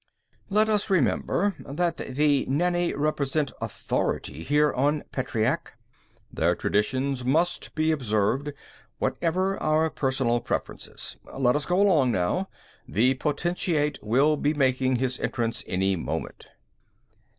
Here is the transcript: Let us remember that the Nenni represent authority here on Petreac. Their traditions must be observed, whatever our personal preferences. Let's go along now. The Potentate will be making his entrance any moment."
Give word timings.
Let 0.49 0.67
us 0.67 0.89
remember 0.89 1.53
that 1.59 1.97
the 1.97 2.47
Nenni 2.47 2.91
represent 2.97 3.51
authority 3.61 4.43
here 4.43 4.73
on 4.73 5.03
Petreac. 5.11 5.77
Their 6.33 6.55
traditions 6.55 7.23
must 7.23 7.75
be 7.75 7.91
observed, 7.91 8.51
whatever 8.97 9.61
our 9.61 9.91
personal 9.91 10.39
preferences. 10.39 11.17
Let's 11.31 11.67
go 11.67 11.79
along 11.79 12.11
now. 12.13 12.49
The 12.87 13.13
Potentate 13.13 13.99
will 14.01 14.37
be 14.37 14.55
making 14.55 14.95
his 14.95 15.19
entrance 15.19 15.63
any 15.67 15.95
moment." 15.95 16.47